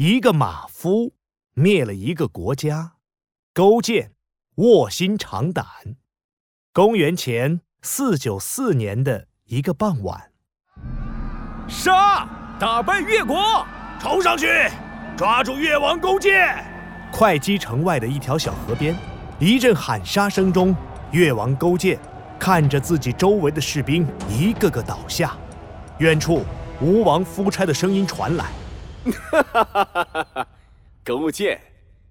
[0.00, 1.14] 一个马夫
[1.54, 2.92] 灭了一个国家。
[3.52, 4.12] 勾践
[4.54, 5.66] 卧薪尝胆。
[6.72, 10.30] 公元前四九四年的一个傍晚，
[11.66, 12.28] 杀！
[12.60, 13.66] 打败越国，
[14.00, 14.46] 冲上去，
[15.16, 16.64] 抓住越王勾践！
[17.12, 18.96] 会稽城外的一条小河边，
[19.40, 20.72] 一阵喊杀声中，
[21.10, 21.98] 越王勾践
[22.38, 25.36] 看着自己周围的士兵一个个倒下，
[25.98, 26.44] 远处
[26.80, 28.44] 吴王夫差的声音传来：“！
[31.04, 31.60] 勾践，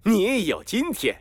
[0.04, 1.16] 你也有今天，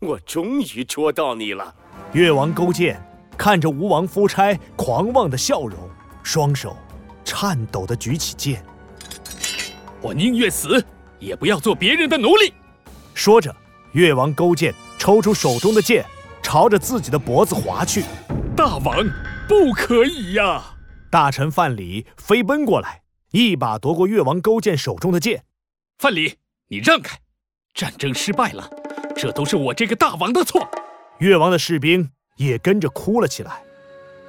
[0.00, 1.74] 我终于捉到你了。”
[2.12, 3.00] 越王勾践
[3.36, 5.78] 看着吴王夫差狂妄的笑容，
[6.22, 6.76] 双手
[7.24, 8.64] 颤抖地举起剑
[10.00, 10.84] ：“我宁愿死，
[11.18, 12.52] 也不要做别人的奴隶。”
[13.14, 13.54] 说着，
[13.92, 16.04] 越王勾践抽出手中的剑，
[16.42, 18.04] 朝着自己的脖子划去。
[18.56, 18.96] 大王，
[19.46, 20.62] 不可以呀！
[21.10, 23.01] 大臣范蠡飞奔过来，
[23.32, 25.44] 一把夺过越王勾践手中的剑。
[25.98, 26.34] 范蠡，
[26.68, 27.18] 你让开！
[27.74, 28.70] 战争失败了，
[29.16, 30.66] 这都是我这个大王的错。
[31.18, 33.62] 越王的士兵也跟着哭了起来。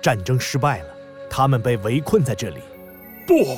[0.02, 0.88] 战争失败了，
[1.30, 2.60] 他们被围困在这里。
[3.28, 3.58] 不，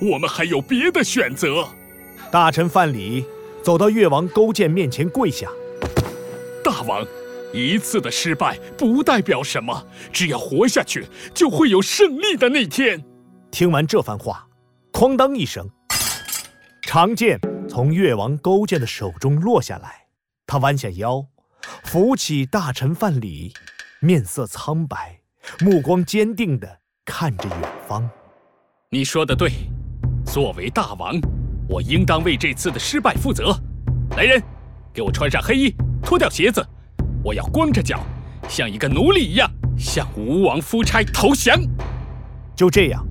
[0.00, 1.68] 我们还有别的选择。
[2.30, 3.24] 大臣范蠡。
[3.62, 5.50] 走到越王勾践面前跪下，
[6.62, 7.04] 大王，
[7.52, 13.04] 一次的失败不代表什么，只要活下去，就会有胜利的那天。
[13.50, 14.46] 听完这番话，
[14.98, 15.68] 哐当一声，
[16.80, 20.06] 长剑从越王勾践的手中落下来。
[20.46, 21.22] 他弯下腰，
[21.84, 23.54] 扶起大臣范蠡，
[24.00, 25.20] 面色苍白，
[25.60, 28.08] 目光坚定地看着远方。
[28.88, 29.52] 你说的对，
[30.24, 31.20] 作为大王。
[31.68, 33.54] 我应当为这次的失败负责。
[34.16, 34.42] 来人，
[34.94, 36.66] 给我穿上黑衣，脱掉鞋子，
[37.22, 38.00] 我要光着脚，
[38.48, 41.60] 像一个奴隶一样向吴王夫差投降。
[42.56, 43.06] 就这样，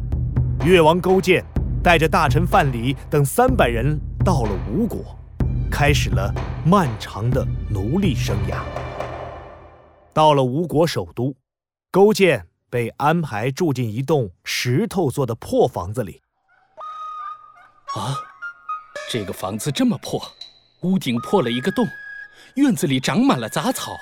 [0.66, 1.46] 越王勾践
[1.86, 5.16] 带着大臣范蠡等三百人到了吴国，
[5.70, 6.34] 开始了
[6.66, 8.64] 漫长的奴隶生涯。
[10.12, 11.36] 到了吴国首都，
[11.92, 16.24] 勾践被安排住进一栋石头做的破房子里。
[17.94, 18.18] 啊！
[19.08, 20.20] 这个房子这么破，
[20.82, 21.88] 屋顶破了一个洞，
[22.56, 23.96] 院子里长满了杂草，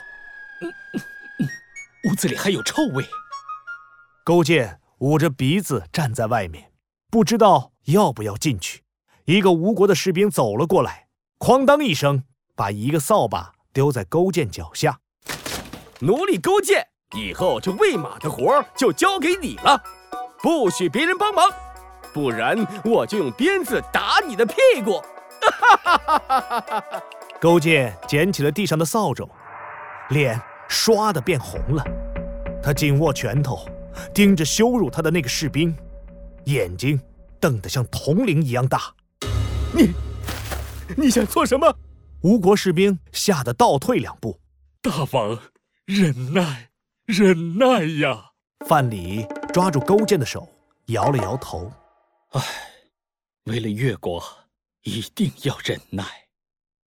[2.10, 3.04] 屋子里还有臭味。
[4.24, 6.72] 勾践捂着鼻子站在外面，
[7.12, 8.82] 不知道要不要进去。
[9.26, 11.08] 一个吴国的士兵走了过来，
[11.40, 12.24] 哐当一声，
[12.56, 15.00] 把一个扫把丢在勾践脚下。
[16.00, 16.86] 奴隶勾践，
[17.16, 19.82] 以后这喂马的活就交给你了，
[20.42, 21.50] 不许别人帮忙。
[22.14, 25.02] 不然我就用鞭子打你的屁股！
[25.42, 27.04] 哈哈哈哈哈
[27.40, 29.28] 勾践捡起了地上的扫帚，
[30.10, 30.40] 脸
[30.70, 31.84] 唰的变红了。
[32.62, 33.66] 他紧握拳头，
[34.14, 35.76] 盯着羞辱他的那个士兵，
[36.46, 37.00] 眼睛
[37.44, 38.96] 瞪得像铜铃一样大。
[39.74, 39.92] 你，
[40.96, 41.76] 你想做什么？
[42.22, 44.40] 吴国士兵吓得倒退两步。
[44.82, 45.38] 大王，
[45.84, 46.70] 忍耐，
[47.06, 48.28] 忍耐呀！
[48.66, 50.48] 范蠡抓住勾践的手，
[50.86, 51.70] 摇了摇头。
[52.30, 52.42] 唉，
[53.44, 54.24] 为了越国，
[54.84, 56.06] 一定要忍耐。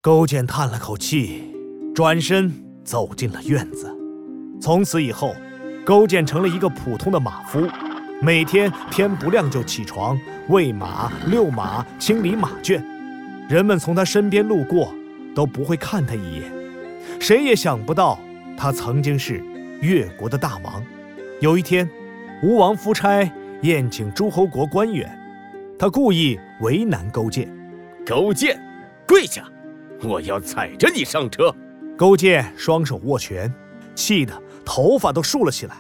[0.02, 1.54] 勾践叹了口气，
[1.94, 2.52] 转身
[2.84, 3.96] 走进了院子。
[4.60, 5.36] 从此以后，
[5.86, 7.68] 勾践成了一个普通的马夫，
[8.22, 10.20] 每天天不亮就起床
[10.50, 12.84] 喂马、遛马、清理马圈。
[13.48, 14.94] 人们从他身边路过，
[15.34, 16.52] 都不会看他一眼。
[17.18, 18.20] 谁也想不到，
[18.58, 19.42] 他曾经是
[19.80, 20.84] 越国的大王。
[21.40, 21.90] 有一天，
[22.44, 23.32] 吴王夫差
[23.62, 25.10] 宴请诸侯国官员。
[25.80, 27.50] 他故意为难勾践，
[28.06, 28.60] 勾践，
[29.08, 29.46] 跪下！
[30.04, 31.56] 我要踩着你上车。
[31.98, 33.50] 勾践双手握拳，
[33.96, 34.34] 气得
[34.66, 35.78] 头发都竖了起来。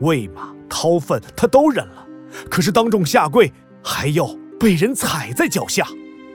[0.00, 2.06] 喂马、掏粪，他都忍了，
[2.48, 5.86] 可是当众下跪，还要被人踩在脚下。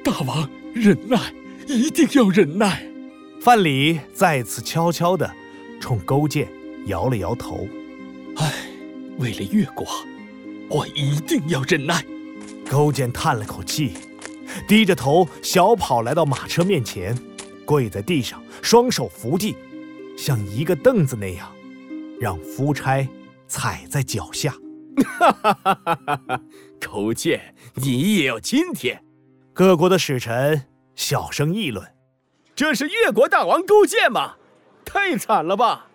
[0.04, 1.34] 大王，忍耐，
[1.66, 2.86] 一定要忍耐。
[3.42, 5.32] 范蠡再次悄悄地
[5.80, 6.48] 冲勾践
[6.88, 7.68] 摇了摇头。
[8.38, 8.52] 唉，
[9.18, 9.86] 为了越国，
[10.70, 12.04] 我一定要忍耐。
[12.70, 13.94] 勾践叹了口气，
[14.68, 17.16] 低着头小跑来到马车面前，
[17.64, 19.56] 跪在地上，双手扶地，
[20.18, 21.48] 像一个凳子那样，
[22.20, 23.08] 让夫差
[23.48, 24.54] 踩在脚下。
[25.20, 26.42] 哈哈哈哈哈！
[26.80, 29.04] 勾践，你也有今天。
[29.54, 31.96] 各国的使臣小声议论
[32.56, 34.36] ：“这是越国大王勾践吗？
[34.86, 35.88] 太惨了吧！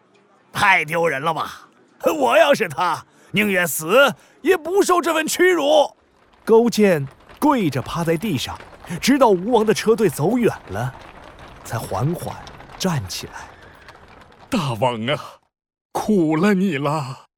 [0.52, 1.68] 太丢人了吧！
[2.04, 5.96] 我要是他，宁愿死也不受这份屈辱。”
[6.44, 7.06] 勾践
[7.38, 8.58] 跪着趴在地上，
[9.00, 10.94] 直到吴王的车队走远了，
[11.64, 12.36] 才缓缓
[12.78, 13.48] 站起来。
[14.50, 15.18] 大王啊，
[15.92, 17.29] 苦了你了！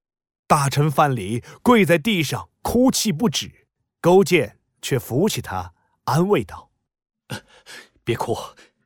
[0.46, 3.50] 大臣范蠡跪在地上哭泣不止，
[4.00, 5.72] 勾践却扶起他，
[6.04, 6.70] 安慰道
[8.04, 8.36] ：“别哭，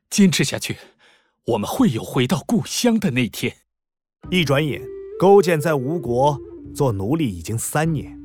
[0.09, 0.77] 坚持下去，
[1.45, 3.57] 我们会有回到故乡的那天。
[4.29, 4.81] 一转眼，
[5.19, 6.39] 勾践在吴国
[6.73, 8.17] 做奴隶已经三年。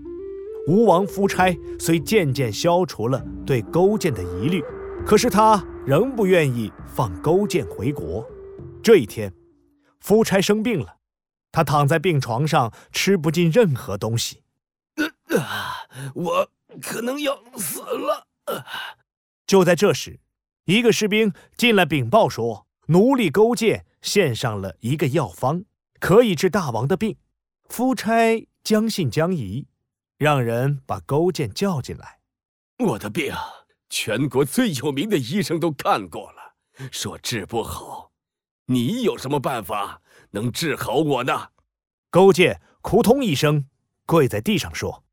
[0.68, 4.62] 吴王夫差虽渐渐消除了对勾践的疑虑，
[5.04, 8.24] 可是他仍不愿意放勾践回国。
[8.80, 9.32] 这一天，
[10.00, 10.98] 夫差生病了，
[11.52, 14.42] 他躺在病床上，吃不进任何东西。
[15.38, 16.50] 啊， 我
[16.80, 18.26] 可能要死了。
[19.46, 20.18] 就在这时，
[20.64, 25.64] 一个士兵进来禀报说，奴隶勾践献上了一个药方，
[26.00, 27.16] 可以治大王的病。
[27.68, 29.68] 夫差将信将疑。
[30.18, 32.20] 让人把勾践叫进来。
[32.78, 33.34] 我的病，
[33.90, 36.54] 全国最有名的医生都看过了，
[36.92, 38.11] 说治不好。
[38.66, 40.00] 你有什么办法
[40.30, 41.48] 能治好我呢？
[42.10, 43.66] 勾践扑通一声
[44.06, 45.04] 跪在地上说：“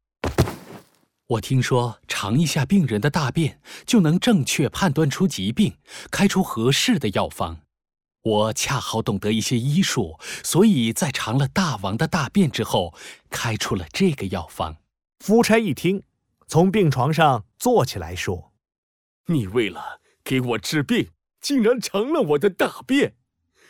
[1.28, 5.78] 我听说尝一下病人的大便，就能正确判断出疾病，
[6.12, 7.62] 开出合适的药方。
[8.22, 12.94] 我恰好懂得一些医术，所以在尝了大王的大便之后，
[13.30, 14.78] 开出了这个药方。”
[15.20, 16.04] 夫差一听，
[16.48, 18.54] 从病床上坐起来说
[19.28, 21.10] ：“你为了给我治病，
[21.42, 23.16] 竟然尝了我的大便，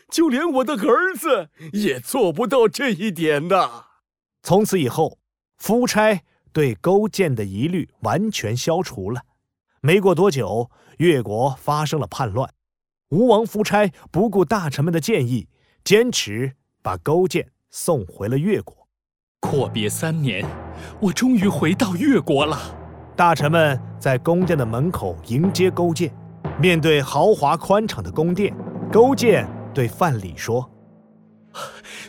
[0.10, 3.86] 就连我的儿子也做不到这一点呐！”
[4.44, 5.18] 从此以后，
[5.58, 6.22] 夫差
[6.52, 9.22] 对勾践的疑虑完全消除了。
[9.82, 12.50] 没过多久，越国发生了叛乱，
[13.10, 15.48] 吴王夫差不顾大臣们的建议，
[15.84, 18.88] 坚持把勾践送回了越国。
[19.40, 20.46] 阔别三年。
[21.02, 22.58] 我终于回到越国了。
[23.16, 26.14] 大臣们在宫殿的门口迎接勾践。
[26.58, 28.56] 面对豪华宽敞的宫殿，
[28.92, 30.70] 勾践对范蠡说：“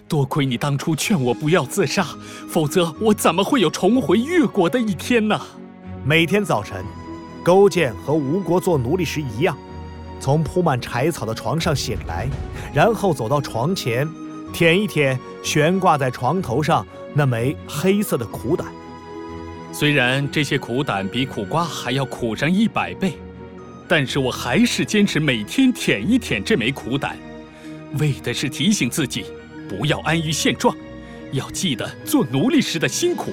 [0.08, 2.06] 多亏你当初劝我不要自杀，
[2.48, 5.40] 否则我怎么会有重回越国的一天呢？”
[6.04, 6.84] 每天早晨，
[7.44, 9.56] 勾践和吴国做奴隶时一样，
[10.18, 12.28] 从铺满柴草的床上醒来，
[12.72, 14.08] 然后走到床前，
[14.52, 16.86] 舔一舔悬挂在床头上。
[17.12, 18.68] 那枚黑色的苦胆，
[19.72, 23.18] 虽然这些苦胆比苦瓜还要苦上一百倍，
[23.88, 27.18] 但是我还是坚持每天舔一舔这枚苦胆，
[27.98, 29.24] 为的是提醒自己
[29.68, 30.76] 不要安于现状，
[31.32, 33.32] 要记得做奴隶时的辛苦。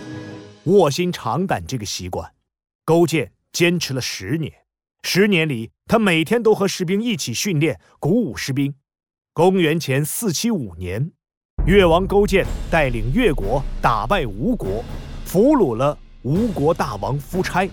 [0.64, 2.32] 卧薪尝胆这个习惯，
[2.84, 4.52] 勾践坚持了十年。
[5.04, 8.74] 十年里，他每天都和士兵一起训练，鼓舞士兵。
[9.34, 11.12] 公元前四七五年。
[11.66, 14.84] 越王勾践带领越国打败吴国，
[15.26, 17.70] 俘虏了吴国大王夫差。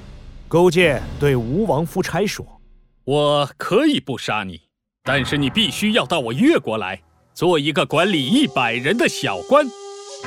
[0.48, 2.60] 勾践对吴王夫差说
[3.04, 4.62] ：“我可以不杀你，
[5.06, 6.98] 但是你必须要到我越国来，
[7.34, 9.66] 做一个管理一百人的小官。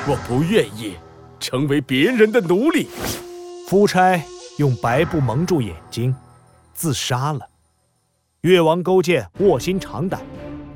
[0.08, 0.94] 我不愿意
[1.40, 2.88] 成为别人的奴隶。”
[3.68, 4.24] 夫差
[4.60, 6.16] 用白布蒙住眼睛，
[6.76, 7.42] 自杀了。
[8.42, 10.22] 越王勾践卧薪尝胆，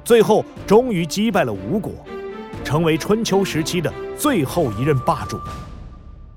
[0.03, 1.93] 最后终于击败了吴国。
[2.63, 5.39] 成为春秋时期的最后一任霸主。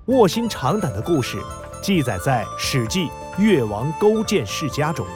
[0.07, 1.39] 卧薪尝胆的故事
[1.83, 3.07] 记载在《史记·
[3.39, 5.07] 越王勾践世家》中。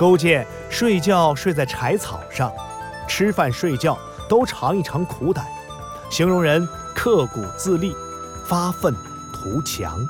[0.00, 2.50] 勾践睡觉睡在柴草上，
[3.06, 3.98] 吃饭睡觉
[4.30, 5.44] 都尝一尝苦胆，
[6.10, 7.94] 形容人刻苦自立，
[8.46, 8.94] 发愤
[9.30, 10.00] 图强。